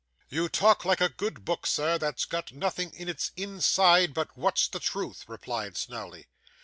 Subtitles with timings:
[0.29, 4.67] 'You talk like a good book, sir, that's got nothing in its inside but what's
[4.67, 6.25] the truth,' replied Snawley.